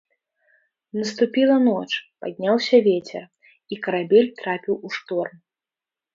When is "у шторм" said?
4.89-5.35